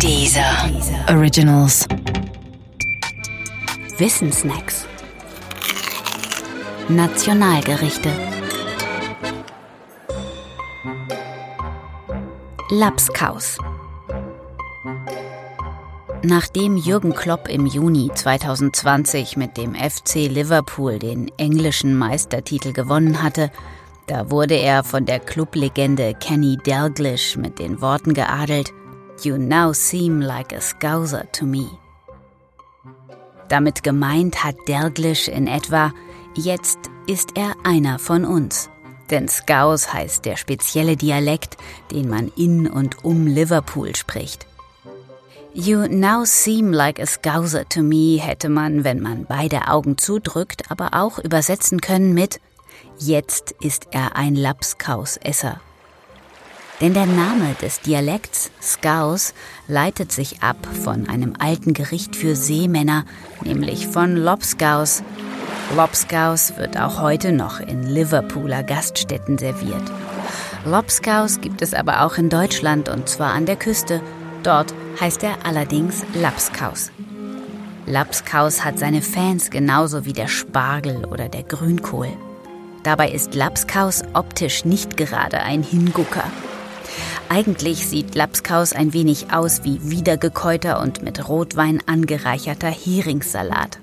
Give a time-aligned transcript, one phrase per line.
[0.00, 0.70] Dieser
[1.08, 1.86] Originals.
[3.98, 4.86] Wissensnacks.
[6.88, 8.10] Nationalgerichte.
[12.70, 13.58] Lapskaus.
[16.22, 23.50] Nachdem Jürgen Klopp im Juni 2020 mit dem FC Liverpool den englischen Meistertitel gewonnen hatte,
[24.06, 28.72] da wurde er von der Clublegende Kenny Dalglish mit den Worten geadelt:
[29.22, 31.66] You now seem like a Scouser to me.
[33.48, 35.92] Damit gemeint hat Dalglish in etwa:
[36.34, 38.68] Jetzt ist er einer von uns.
[39.10, 41.56] Denn Scouse heißt der spezielle Dialekt,
[41.90, 44.46] den man in und um Liverpool spricht.
[45.52, 50.70] You now seem like a Scouser to me hätte man, wenn man beide Augen zudrückt,
[50.70, 52.40] aber auch übersetzen können mit
[52.98, 55.60] Jetzt ist er ein Lapskausesser.
[56.80, 59.32] Denn der Name des Dialekts Scouse
[59.68, 63.04] leitet sich ab von einem alten Gericht für Seemänner,
[63.42, 65.04] nämlich von Lobscouse.
[65.76, 69.82] Lobscouse wird auch heute noch in Liverpooler Gaststätten serviert.
[70.64, 74.00] Lobscouse gibt es aber auch in Deutschland und zwar an der Küste.
[74.42, 76.90] Dort heißt er allerdings Lapskaus.
[77.86, 82.08] Lapskaus hat seine Fans genauso wie der Spargel oder der Grünkohl.
[82.82, 86.24] Dabei ist Lapskaus optisch nicht gerade ein Hingucker.
[87.28, 93.78] Eigentlich sieht Lapskaus ein wenig aus wie wiedergekäuter und mit Rotwein angereicherter Heringssalat.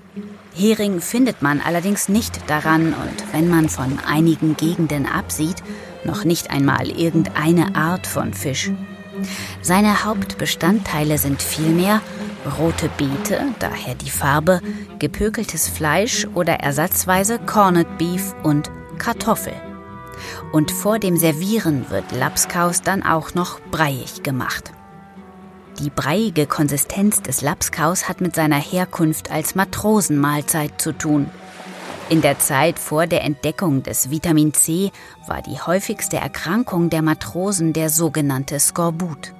[0.53, 5.64] Hering findet man allerdings nicht daran und wenn man von einigen Gegenden absieht,
[6.03, 8.72] noch nicht einmal irgendeine Art von Fisch.
[9.62, 12.02] Seine Hauptbestandteile sind vielmehr
[12.59, 14.62] rote Beete, daher die Farbe,
[15.00, 19.53] gepökeltes Fleisch oder ersatzweise Corned Beef und Kartoffel.
[20.52, 24.72] Und vor dem Servieren wird Lapskaus dann auch noch breiig gemacht.
[25.80, 31.30] Die breiige Konsistenz des Lapskaus hat mit seiner Herkunft als Matrosenmahlzeit zu tun.
[32.10, 34.92] In der Zeit vor der Entdeckung des Vitamin C
[35.28, 39.34] war die häufigste Erkrankung der Matrosen der sogenannte Skorbut.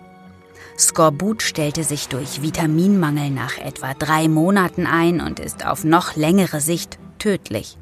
[0.80, 6.62] Skorbut stellte sich durch Vitaminmangel nach etwa drei Monaten ein und ist auf noch längere
[6.62, 7.78] Sicht tödlich.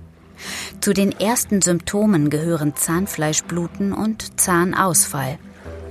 [0.81, 5.37] Zu den ersten Symptomen gehören Zahnfleischbluten und Zahnausfall.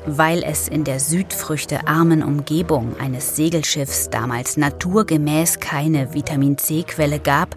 [0.06, 7.56] Weil es in der südfrüchtearmen Umgebung eines Segelschiffs damals naturgemäß keine Vitamin C-Quelle gab,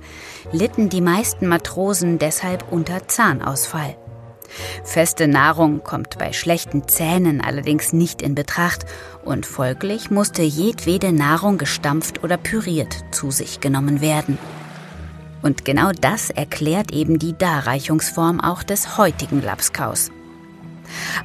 [0.51, 3.95] litten die meisten Matrosen deshalb unter Zahnausfall.
[4.83, 8.85] Feste Nahrung kommt bei schlechten Zähnen allerdings nicht in Betracht
[9.23, 14.37] und folglich musste jedwede Nahrung gestampft oder püriert zu sich genommen werden.
[15.41, 20.11] Und genau das erklärt eben die Darreichungsform auch des heutigen Lapskaus.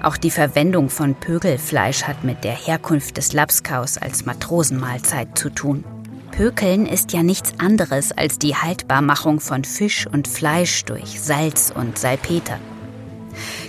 [0.02, 5.84] Auch die Verwendung von Pökelfleisch hat mit der Herkunft des Lapskaus als Matrosenmahlzeit zu tun.
[6.30, 11.98] Pökeln ist ja nichts anderes als die Haltbarmachung von Fisch und Fleisch durch Salz und
[11.98, 12.58] Salpeter.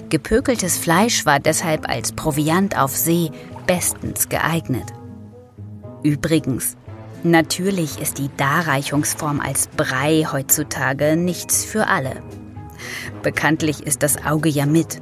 [0.10, 3.32] Gepökeltes Fleisch war deshalb als Proviant auf See
[3.66, 4.94] bestens geeignet.
[6.04, 6.78] Übrigens,
[7.24, 12.22] Natürlich ist die Darreichungsform als Brei heutzutage nichts für alle.
[13.24, 15.02] Bekanntlich ist das Auge ja mit.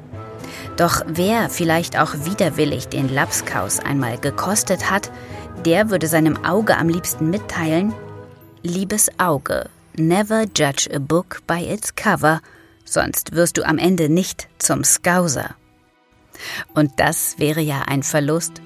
[0.78, 5.12] Doch wer vielleicht auch widerwillig den Lapskaus einmal gekostet hat,
[5.66, 7.94] der würde seinem Auge am liebsten mitteilen,
[8.62, 12.42] liebes Auge, never judge a book by its cover,
[12.84, 15.56] sonst wirst du am Ende nicht zum Skauser.
[16.74, 18.62] Und das wäre ja ein Verlust,